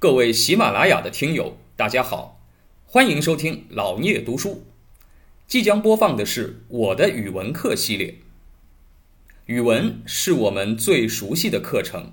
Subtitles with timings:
[0.00, 2.38] 各位喜马拉雅的听友，大家好，
[2.86, 4.62] 欢迎收听老聂读书。
[5.48, 8.14] 即将播放的是我的语文课系列。
[9.46, 12.12] 语文是我们最熟悉的课程，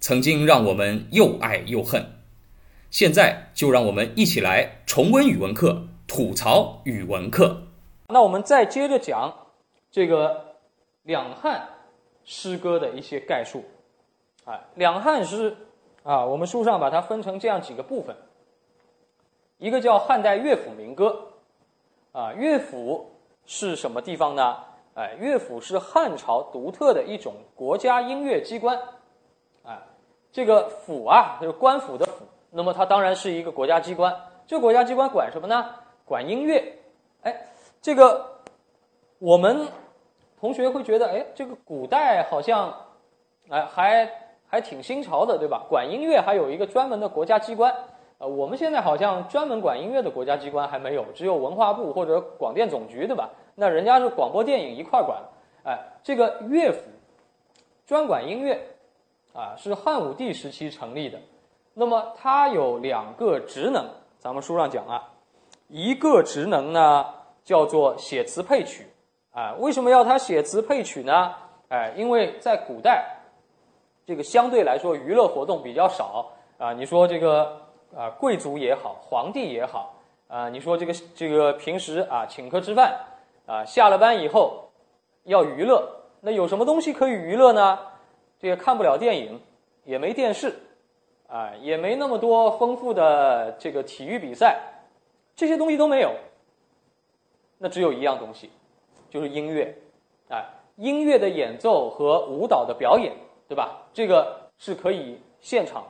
[0.00, 2.18] 曾经让我们又爱又恨。
[2.90, 7.68] 现在就让我们一起来重温语文课，吐槽语文课。
[8.08, 9.46] 那我们再接着讲
[9.92, 10.56] 这个
[11.04, 11.68] 两汉
[12.24, 13.64] 诗歌的一些概述。
[14.44, 15.56] 啊，两汉诗
[16.02, 18.16] 啊，我们书上把它分成这样几个部分。
[19.58, 21.28] 一个叫汉代乐府民歌。
[22.12, 23.10] 啊，乐府
[23.46, 24.56] 是什么地方呢？
[24.94, 28.78] 哎，乐府是汉朝独特的一种国家音乐机关。
[29.64, 29.78] 哎，
[30.30, 34.14] 这个府啊，就是官府的府，那么它当然是一个国家机关。
[34.46, 35.74] 这个国家机关管什么呢？
[36.04, 36.76] 管音乐。
[37.22, 37.46] 哎，
[37.80, 38.42] 这个
[39.18, 39.68] 我们
[40.38, 42.74] 同学会觉得，哎，这个古代好像，
[43.48, 44.21] 哎，还
[44.52, 45.64] 还挺新潮的，对吧？
[45.66, 47.74] 管音乐还有一个专门的国家机关。
[48.18, 53.30] 呃，我们现在好像专门管音乐的国家机关还没有，只有文化部或者广电总局，对吧？
[53.54, 55.22] 那人家是广播电影一块管。
[55.64, 56.82] 哎，这个乐府
[57.86, 58.60] 专管音乐，
[59.32, 61.18] 啊，是汉武帝时期成立的。
[61.72, 63.86] 那么它有两个职能，
[64.18, 65.08] 咱们书上讲啊，
[65.68, 67.06] 一个职能呢
[67.42, 68.86] 叫做写词配曲。
[69.30, 71.32] 啊，为什么要他写词配曲呢？
[71.70, 73.21] 哎，因为在古代，
[74.06, 76.72] 这个相对来说娱乐活动比较少啊。
[76.72, 77.60] 你说这个。
[77.94, 79.92] 啊，贵族也好，皇帝也好，
[80.26, 82.98] 啊，你说这个这个平时啊，请客吃饭，
[83.44, 84.70] 啊，下了班以后
[85.24, 85.86] 要娱乐，
[86.22, 87.78] 那有什么东西可以娱乐呢？
[88.38, 89.38] 这个看不了电影，
[89.84, 90.54] 也没电视，
[91.28, 94.58] 啊，也没那么多丰富的这个体育比赛，
[95.36, 96.14] 这些东西都没有。
[97.58, 98.50] 那只有一样东西，
[99.10, 99.76] 就是音乐，
[100.30, 103.12] 啊，音乐的演奏和舞蹈的表演，
[103.52, 103.82] 对吧？
[103.92, 105.84] 这个是可以现场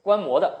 [0.00, 0.56] 观摩的。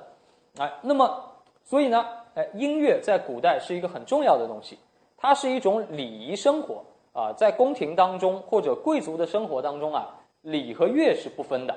[0.58, 1.22] 哎，那么，
[1.62, 4.76] 所以呢，哎，音乐在古代是一个很重要的东西，
[5.16, 6.82] 它是一种礼仪生活。
[7.12, 10.08] 啊，在宫廷当中或者贵族的生活当中啊，
[10.42, 11.74] 礼和乐是不分的，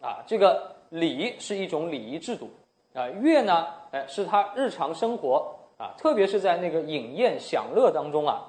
[0.00, 2.48] 啊，这个礼是一种礼仪制度，
[2.94, 5.54] 啊，乐呢，哎，是他日常生活。
[5.78, 8.44] 啊，特别是在那个饮宴享乐当中啊，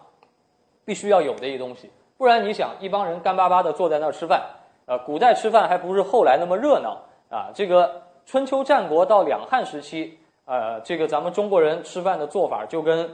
[0.83, 1.87] 必须要有的一东西，
[2.17, 4.41] 不然你想，一帮人干巴巴的坐在那儿吃饭，
[4.89, 8.01] 呃，古代吃饭还不是后来那么热闹啊，这个。
[8.25, 13.09] 春秋战国到两汉时期，呃，这个咱们中国人吃饭的做法就跟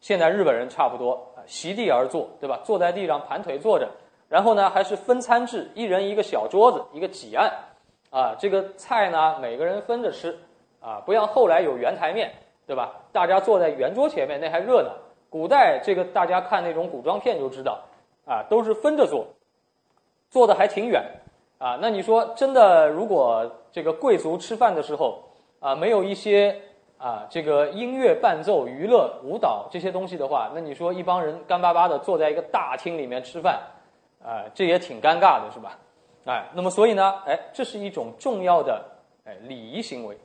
[0.00, 2.58] 现在日本人差不多，席地而坐，对吧？
[2.64, 3.86] 坐在地上盘腿坐着，
[4.30, 7.52] 然后呢还是分餐制，一人一个小桌子，一个几案，
[8.08, 10.38] 啊，这个菜呢每个人分着吃，
[10.80, 12.32] 啊，不像后来有圆台面，
[12.66, 12.94] 对吧？
[13.12, 14.90] 大家坐在圆桌前面那还热闹。
[15.28, 17.78] 古代这个大家看那种古装片就知道，
[18.24, 19.26] 啊，都是分着坐，
[20.30, 21.02] 坐的还挺远。
[21.58, 25.24] 啊，那你说真的，如果这个贵族吃饭的时候
[25.58, 26.60] 啊，没有一些
[26.98, 33.58] 啊这个音乐伴奏、娱乐、舞蹈这些东西的话，那你说一帮人干巴巴的坐在一个大厅里面吃饭，
[34.22, 35.78] 啊，这也挺尴尬的，是吧？
[36.26, 38.84] 哎，那么所以呢，哎，这是一种重要的
[39.24, 40.18] 哎礼仪行为。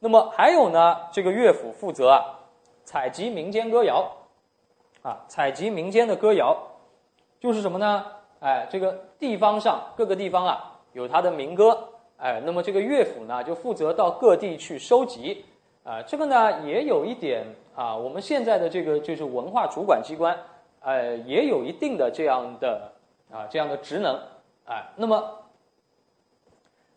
[0.00, 2.40] 那么还有呢，这个乐府负责啊
[2.82, 4.10] 采集民间歌谣，
[5.02, 6.56] 啊，采集民间的歌谣，
[7.38, 8.04] 就是什么呢？
[8.42, 10.68] 哎，这个地方上各个地方啊。
[10.94, 11.88] 有他的民歌，
[12.18, 15.42] 哎，那么这个乐府呢，就负责到各地去收集，
[15.84, 20.38] 啊，这个呢也有一点啊，我们现在的这个就是文化主管机关，
[20.80, 22.92] 呃，也有一定的这样的
[23.30, 24.20] 啊这样的职能，
[24.66, 25.38] 哎，那么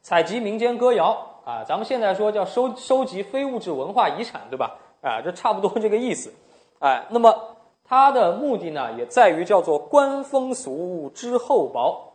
[0.01, 4.75] 采集民间歌谣啊，咱们现在说叫收收集非物质文化遗产，对吧？
[5.01, 6.33] 啊，这差不多这个意思，
[6.79, 7.55] 哎，那么
[7.88, 12.13] 它的目的呢，也在于叫做观风俗知厚薄，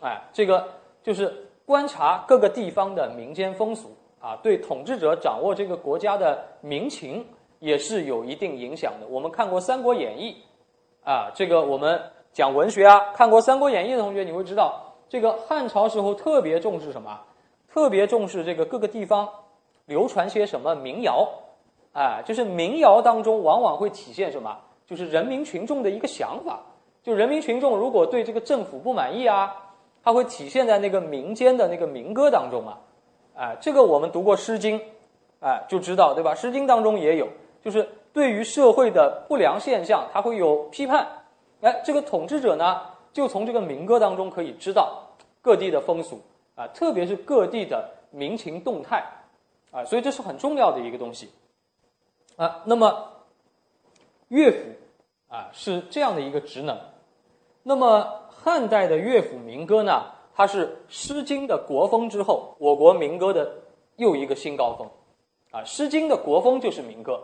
[0.00, 0.66] 哎，这个。
[1.02, 3.88] 就是观察各个地方的民间风俗
[4.20, 7.26] 啊，对统治者掌握这个国家的民情
[7.58, 9.06] 也是有一定影响的。
[9.08, 10.36] 我们看过《三国演义》，
[11.10, 11.98] 啊，这个我们
[12.34, 17.18] 讲文学啊，看过《三国演义》的同学，你会知道，这个汉朝时候特别重视什么？
[17.72, 19.26] 特别重视这个各个地方
[19.86, 21.26] 流传些什么民谣，
[21.94, 24.54] 啊，就是民谣当中往往会体现什么？
[24.90, 26.60] 就是人民群众的一个想法。
[27.02, 29.68] 就人民群众如果对这个政府不满意啊。
[30.02, 32.78] 它会体现在那个民间的那个民歌当中啊，
[33.34, 34.78] 哎，这个我们读过《诗经》，
[35.40, 36.32] 哎，就知道对吧？
[36.34, 37.28] 《诗经》当中也有，
[37.62, 41.06] 就是对于社会的不良现象，它会有批判。
[41.60, 42.80] 哎，这个统治者呢，
[43.12, 45.06] 就从这个民歌当中可以知道
[45.42, 46.18] 各地的风俗
[46.54, 49.04] 啊，特别是各地的民情动态
[49.70, 51.28] 啊，所以这是很重要的一个东西
[52.36, 52.62] 啊。
[52.64, 53.06] 那么
[54.30, 54.58] 乐府
[55.28, 56.76] 啊是这样的一个职能，
[57.62, 58.16] 那么。
[58.42, 63.52] 汉代的乐府民歌呢，它是《诗经》的国风之后，我国民歌的
[63.96, 64.88] 又一个新高峰。
[65.50, 67.22] 啊，《诗经》的国风就是民歌，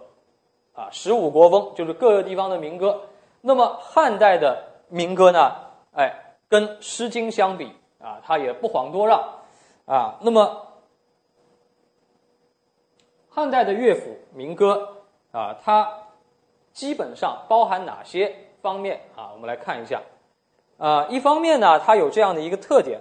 [0.75, 3.00] 啊，十五国风就是各个地方的民歌。
[3.41, 5.56] 那么汉代的民歌呢？
[5.93, 9.38] 哎，跟《诗经》相比啊，它也不遑多让
[9.87, 10.19] 啊。
[10.20, 10.67] 那么
[13.31, 14.97] 汉代的乐府民歌
[15.32, 16.06] 啊，它
[16.76, 18.31] 基本上包含哪些
[18.61, 19.31] 方面啊？
[19.32, 20.02] 我们来看一下
[20.76, 21.06] 啊。
[21.08, 23.00] 一方面呢，它有这样的一个特点，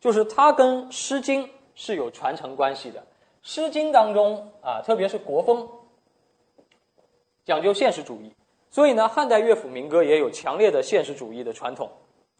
[0.00, 1.46] 就是它跟《诗经》
[1.76, 2.98] 是有传承关系的。
[3.40, 5.68] 《诗经》当中啊，特别是国风，
[7.44, 8.34] 讲究现实主义。
[8.70, 11.88] 所以呢，汉代乐府民歌也有强烈的现实主义的传统，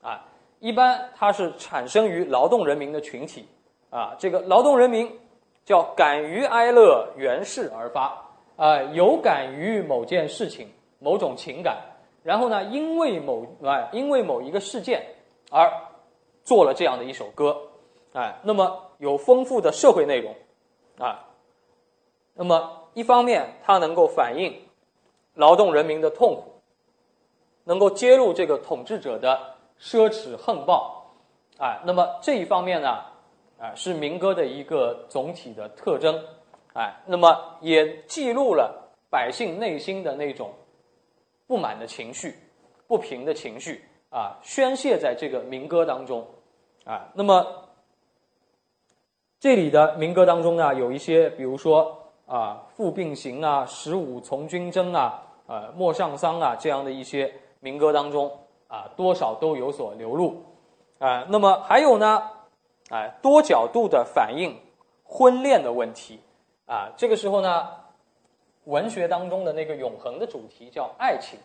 [0.01, 0.25] 啊，
[0.59, 3.47] 一般它是产生于劳动人民的群体，
[3.89, 5.17] 啊，这个劳动人民
[5.65, 8.21] 叫感于哀乐，原事而发，
[8.63, 10.69] 啊，有感于某件事情、
[11.01, 11.79] 某种情感，
[12.23, 15.05] 然后呢，因为某啊，因为某一个事件
[15.51, 15.69] 而
[16.45, 17.57] 做了这样的一首歌，
[18.13, 20.33] 哎，那么有丰富的社会内容，
[20.99, 21.25] 啊，
[22.35, 24.55] 那么一方面它能够反映。
[25.35, 26.61] 劳动人民的痛苦，
[27.65, 31.07] 能够揭露这个统治者的奢侈横暴，
[31.59, 32.99] 哎，那么这一方面呢，
[33.59, 36.23] 啊，是民歌的一个总体的特征，
[36.75, 40.53] 哎，那么也记录了百姓内心的那种
[41.47, 42.35] 不满的情绪、
[42.87, 46.27] 不平的情绪，啊，宣泄在这个民歌当中，
[46.85, 47.47] 啊，那么
[49.41, 51.99] 这里的民歌当中呢，有一些，比如说。
[52.25, 57.31] 啊，父病行啊，十五从军征啊，呃，莫上桑啊，这样的一些
[57.61, 58.31] 民歌当中
[58.69, 60.43] 啊，多少都有所流露
[60.99, 61.27] 啊。
[61.29, 62.23] 那么还有呢，
[62.89, 64.57] 哎，多角度的反映
[65.05, 66.21] 婚恋的问题
[66.67, 66.93] 啊。
[66.97, 67.69] 这个时候呢，
[68.65, 71.39] 文学当中的那个永恒的主题叫爱情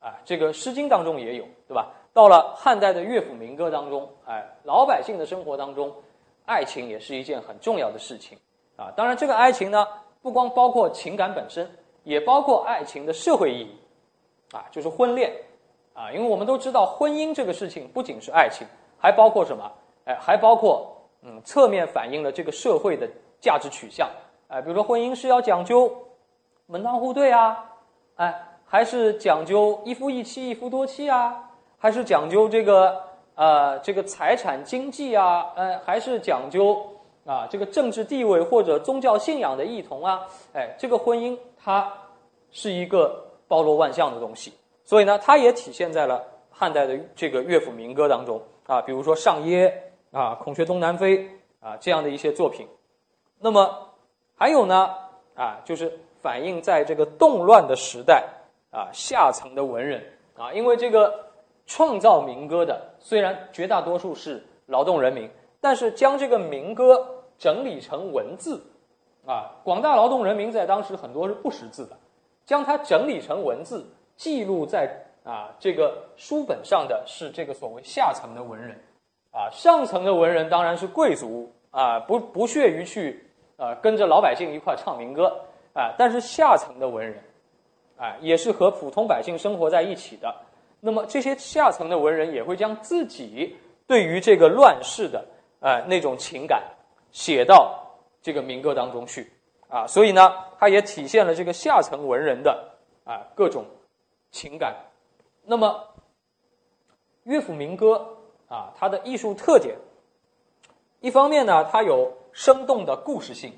[0.00, 1.92] 啊，这个《诗经》当中也有，对吧？
[2.12, 5.92] 到了汉代的乐府民歌当中，哎，老百姓的生活当中，
[6.44, 8.38] 爱情也是一件很重要的事情
[8.76, 8.92] 啊。
[8.96, 9.86] 当然，这个爱情呢。
[10.24, 11.70] 不光包括情感本身，
[12.02, 13.78] 也包括爱情的社会意义，
[14.52, 15.30] 啊，就是婚恋，
[15.92, 18.66] 啊，因为我们都知道婚姻这个事情不仅是爱情，
[18.98, 19.70] 还包括什么？
[20.06, 23.06] 哎，还包括嗯，侧面反映了这个社会的
[23.38, 24.08] 价值取向，
[24.54, 25.92] 哎，比如说婚姻是要讲究
[26.66, 27.72] 门当户对啊，
[28.14, 33.02] 哎，还是讲究一夫一妻、一夫多妻啊，还是讲究这个
[33.34, 36.90] 呃这个财产经济啊，呃，还是讲究。
[37.26, 40.20] 啊，这个政治地位或者宗教信仰的异同啊，
[40.52, 41.90] 哎，这个婚姻它
[42.50, 44.52] 是一个包罗万象的东西，
[44.84, 51.18] 所以呢，它也体现在了汉代的这个乐府民歌当中啊，比如说《上耶》啊，《孔雀东南飞》
[51.60, 52.68] 啊这样的一些作品。
[53.40, 53.74] 那么
[54.36, 54.90] 还有呢
[55.34, 58.24] 啊，就是反映在这个动乱的时代
[58.70, 60.02] 啊，下层的文人
[60.36, 61.26] 啊，因为这个
[61.66, 67.10] 创造民歌的虽然绝大多数是劳动人民，但是将这个民歌。
[67.36, 68.62] 整理成文字，
[69.26, 71.96] 啊，广大劳动人民在当时很多是不识字的，
[72.46, 73.84] 将它整理成文字，
[74.16, 74.88] 记录在
[75.24, 78.80] 啊这个书本上的是这个所谓下层的文人，
[79.32, 85.40] 啊，上层的文人当然是贵族啊，不不屑于去呃跟着老百姓一块唱民歌
[85.72, 87.22] 啊，但是下层的文人，
[87.96, 90.34] 啊，也是和普通百姓生活在一起的，
[90.80, 93.56] 那么这些下层的文人也会将自己
[93.86, 95.24] 对于这个乱世的
[95.60, 96.62] 啊那种情感。
[97.12, 97.78] 写到
[98.20, 99.30] 这个民歌当中去
[99.68, 102.72] 啊，所以呢，它也体现了这个下层文人的
[103.04, 103.64] 啊各种
[104.32, 104.74] 情感。
[105.44, 105.80] 那么，
[107.22, 108.16] 乐府民歌
[108.48, 109.76] 啊，它的艺术特点，
[110.98, 113.52] 一方面呢，它有生动的故事性，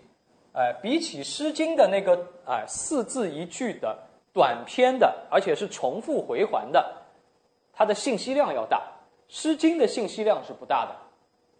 [0.53, 2.17] 哎，比起《诗经》的那个
[2.47, 3.99] 哎四字一句的
[4.35, 6.93] 短篇的，而且是重复回环的，
[7.73, 8.77] 它的信息量要大，
[9.29, 10.95] 《诗经》的信息量是不大的。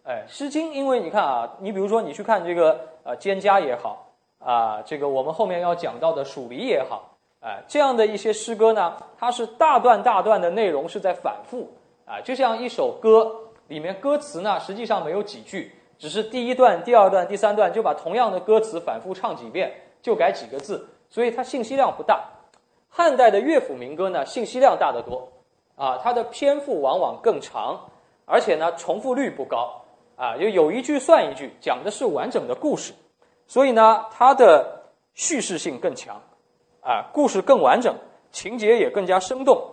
[0.03, 4.07] 哎，《诗经》，因为你看啊，你比如说你去看这个呃《蒹葭》也好
[4.37, 11.67] 啊，这个我们后面要讲到的《蜀离》也好，哎，这样的一些诗歌呢，它是大段大段的内容是在反复。
[12.05, 13.35] 啊，就像一首歌
[13.67, 22.23] 里面歌词呢，实际上没有几句，只是第一段、第二段、第三段就把同样的歌词反复唱几遍，就改几个字，所以它信息量不大。
[22.89, 25.29] 汉代的乐府民歌呢，信息量大得多
[25.75, 27.89] 啊，它的篇幅往往更长，
[28.25, 29.81] 而且呢，重复率不高。
[30.15, 32.91] 啊，就有一句算一句，讲的是完整的故事，
[33.45, 36.19] 所以呢，它的叙事性更强，
[36.81, 37.93] 啊，故事更完整，
[38.31, 39.63] 情节也更加生动。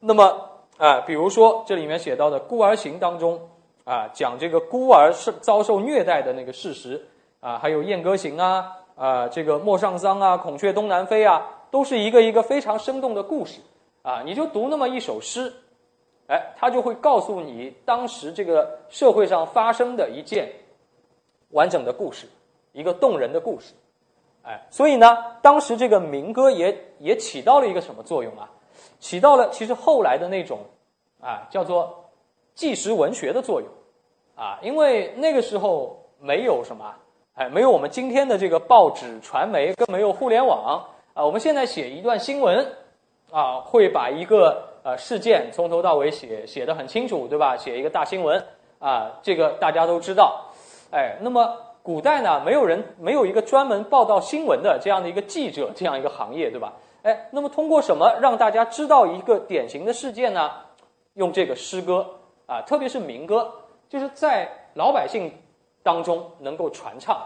[0.00, 3.48] 那么，啊，比如说这里面写到的《孤儿行》当中，
[3.86, 7.06] 啊，讲这个孤儿是遭受虐待的那个事实，
[7.38, 13.60] 啊，还有《燕歌行》啊，啊，这个《陌上桑》啊，《孔雀东南飞》啊，都是一个一个非常生动的故事，
[14.02, 15.52] 啊，你就读那么一首诗。
[16.26, 20.50] 哎，他就会告诉你当时这个社会上发生的一件
[21.50, 22.26] 完整的故事，
[22.72, 23.72] 一个动人的故事
[24.42, 28.50] 哎，所以呢，当时这个民歌也也起到了一个什么作用啊？
[28.98, 30.58] 起到了其实后来的那种
[31.20, 32.05] 啊叫做
[32.56, 33.70] 纪实文学的作用
[34.34, 36.92] 啊，因为那个时候没有什么
[37.34, 41.22] 哎，没有我们今天的这个报纸、传媒，更没有互联网啊。
[41.22, 42.66] 我们现在写一段新闻
[43.30, 47.56] 啊，会把一个呃事件从头到尾写写的很清楚，对吧？
[47.58, 48.42] 写一个大新闻
[48.78, 50.46] 啊，这个大家都知道。
[50.90, 56.72] 哎，那么古代呢，没有人没有一个专门报道新闻的这样的一个记者，这样一个行业，对吧？
[57.02, 60.50] 哎，那么通过什么让大家知道一个典型的事件呢？
[61.14, 62.06] 用这个诗歌
[62.46, 63.52] 啊，特别是民歌，
[63.88, 65.32] 就是在老百姓。
[65.86, 67.16] 当中能够传唱，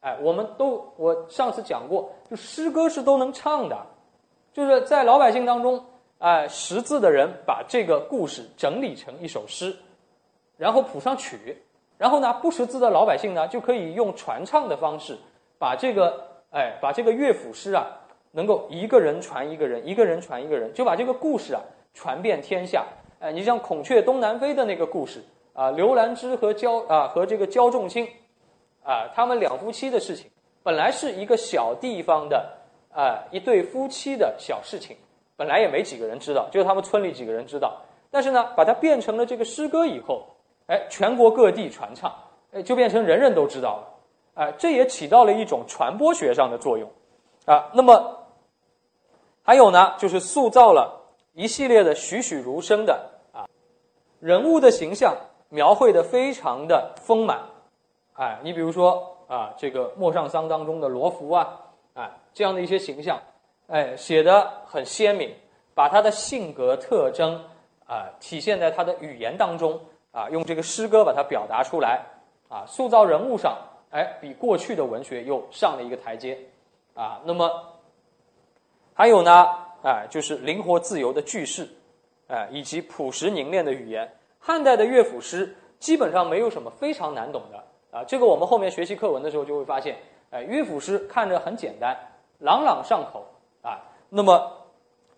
[0.00, 3.86] 哎，我们都我上次讲过，就诗歌是都能唱的，
[4.52, 5.80] 就是在老百姓当中，
[6.18, 9.76] 哎，识字的人把这个故事整理成一首诗，
[10.56, 11.62] 然后谱上曲，
[11.96, 15.16] 然后呢，不识字的老百姓呢，就可以用传唱的方式，
[15.56, 17.86] 把这个哎，把这个乐府诗啊，
[18.32, 21.60] 能够一个人传一个人，一个人传一个人，就把这个故事啊
[21.94, 22.84] 传遍天下。
[23.20, 25.22] 哎，你像孔雀东南飞的那个故事。
[25.52, 28.08] 啊，刘兰芝和焦啊和这个焦仲卿，
[28.82, 30.30] 啊，他们两夫妻的事情，
[30.62, 32.50] 本来是一个小地方的
[32.94, 34.96] 啊一对夫妻的小事情，
[35.36, 37.82] 本来也没几个人知道，就他们村里几个人知道。
[38.10, 40.24] 但是呢，把它变成了这个诗歌以后，
[40.66, 42.14] 哎，全国各地传唱，
[42.52, 44.44] 哎，就变成人人都知道了。
[44.44, 46.88] 啊，这也起到了一种传播学上的作用。
[47.44, 48.24] 啊，那么
[49.42, 51.02] 还有呢，就是塑造了
[51.34, 53.09] 一系列的栩栩如生的
[54.20, 55.16] 人物的形象。
[55.52, 57.40] 描绘的非常的丰满，
[58.14, 61.60] 哎，你比如说啊，这个《陌上桑》当中的罗浮啊，
[61.94, 63.20] 哎，这样的一些形象，
[63.66, 65.34] 哎，写的很鲜明，
[65.74, 67.34] 把他的性格特征
[67.84, 69.76] 啊体现在他的语言当中
[70.12, 72.00] 啊，用这个诗歌把它表达出来
[72.48, 73.58] 啊，塑造人物上，
[73.90, 76.38] 哎，比过去的文学又上了一个台阶
[76.94, 77.20] 啊。
[77.24, 77.50] 那么
[78.94, 79.48] 还有呢，
[79.82, 81.68] 哎，就是灵活自由的句式，
[82.30, 84.10] 哎，以及朴实凝练的语言。
[84.38, 89.96] 汉代的乐府诗基本上没有什么非常难懂的啊，这个我们后面学习课文的时候就会发现，
[90.30, 91.96] 哎，乐府诗看着很简单，
[92.38, 93.26] 朗朗上口
[93.62, 94.52] 啊，那么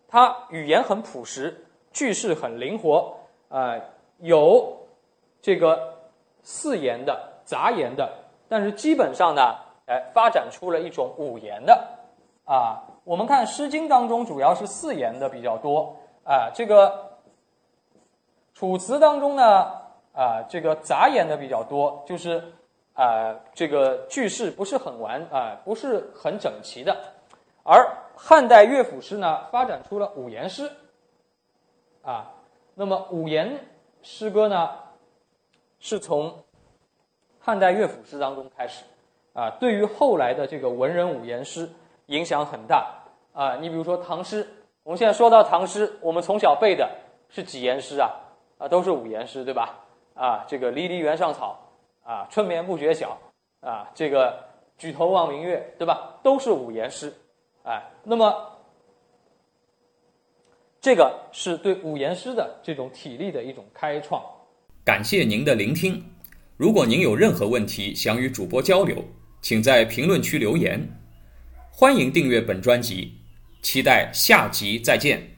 [0.08, 3.14] 它语言很朴实，句式很灵活
[3.48, 3.78] 啊，
[4.18, 4.78] 有
[5.40, 5.98] 这个
[6.42, 8.10] 四言的、杂言的，
[8.48, 9.54] 但是基本上呢，
[9.86, 11.88] 哎，发展出了一种五言的
[12.44, 12.82] 啊。
[13.04, 17.10] 我们看《诗经》当中主要是四言的比较多啊，这个。
[18.54, 19.72] 楚辞当中呢，
[20.12, 22.52] 啊，这个杂言的比较多，就是
[22.94, 26.96] 啊，这个句式不是很完啊，不是很整齐的。
[27.64, 30.70] 而汉代乐府诗呢，发展出了五言诗，
[32.02, 32.30] 啊，
[32.74, 33.58] 那么五言
[34.02, 34.70] 诗歌呢，
[35.80, 36.32] 是从
[37.40, 38.84] 汉代乐府诗当中开始，
[39.32, 41.68] 啊，对于后来的这个文人五言诗
[42.06, 43.02] 影响很大
[43.32, 43.56] 啊。
[43.56, 44.46] 你比如说唐诗，
[44.84, 46.90] 我们现在说到唐诗，我们从小背的
[47.28, 48.10] 是几言诗啊？
[48.58, 49.78] 啊，都是五言诗，对吧？
[50.14, 51.58] 啊，这个“离离原上草”，
[52.02, 53.16] 啊，“春眠不觉晓”，
[53.62, 54.44] 啊，这个
[54.76, 56.18] “举头望明月”，对吧？
[56.22, 57.12] 都是五言诗，
[57.62, 58.34] 哎，那么
[60.80, 64.20] 这个是对五言诗的这种体力的一种开创。
[64.84, 66.04] 感谢您的聆听。
[66.56, 68.96] 如果您有任何问题想与主播交流，
[69.40, 70.80] 请在评论区留言。
[71.72, 73.12] 欢迎订阅本专辑，
[73.62, 75.31] 期待下集再见。